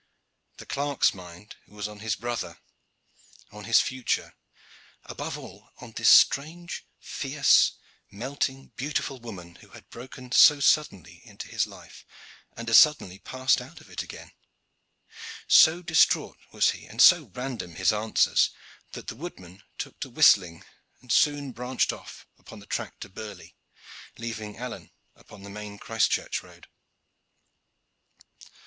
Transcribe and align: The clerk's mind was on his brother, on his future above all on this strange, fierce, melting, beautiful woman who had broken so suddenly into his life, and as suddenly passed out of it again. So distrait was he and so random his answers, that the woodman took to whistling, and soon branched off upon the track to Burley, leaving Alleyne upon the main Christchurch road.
The 0.57 0.65
clerk's 0.65 1.13
mind 1.13 1.57
was 1.67 1.87
on 1.87 1.99
his 1.99 2.15
brother, 2.15 2.57
on 3.51 3.65
his 3.65 3.79
future 3.79 4.33
above 5.05 5.37
all 5.37 5.69
on 5.77 5.91
this 5.91 6.09
strange, 6.09 6.87
fierce, 6.99 7.73
melting, 8.09 8.69
beautiful 8.75 9.19
woman 9.19 9.57
who 9.57 9.67
had 9.77 9.91
broken 9.91 10.31
so 10.31 10.59
suddenly 10.59 11.21
into 11.23 11.47
his 11.49 11.67
life, 11.67 12.03
and 12.57 12.67
as 12.67 12.79
suddenly 12.79 13.19
passed 13.19 13.61
out 13.61 13.79
of 13.79 13.91
it 13.91 14.01
again. 14.01 14.31
So 15.47 15.83
distrait 15.83 16.33
was 16.51 16.71
he 16.71 16.87
and 16.87 16.99
so 16.99 17.25
random 17.35 17.75
his 17.75 17.93
answers, 17.93 18.49
that 18.93 19.05
the 19.05 19.15
woodman 19.15 19.61
took 19.77 19.99
to 19.99 20.09
whistling, 20.09 20.63
and 20.99 21.11
soon 21.11 21.51
branched 21.51 21.93
off 21.93 22.25
upon 22.39 22.57
the 22.57 22.65
track 22.65 22.99
to 23.01 23.07
Burley, 23.09 23.55
leaving 24.17 24.57
Alleyne 24.57 24.89
upon 25.15 25.43
the 25.43 25.51
main 25.51 25.77
Christchurch 25.77 26.41
road. 26.41 26.65